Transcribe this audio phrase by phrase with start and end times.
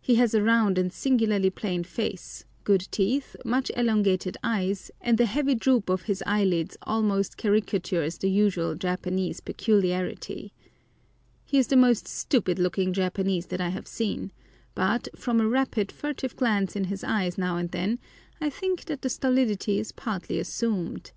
[0.00, 5.26] He has a round and singularly plain face, good teeth, much elongated eyes, and the
[5.26, 10.52] heavy droop of his eyelids almost caricatures the usual Japanese peculiarity.
[11.44, 14.32] He is the most stupid looking Japanese that I have seen,
[14.74, 18.00] but, from a rapid, furtive glance in his eyes now and then,
[18.40, 21.12] I think that the stolidity is partly assumed.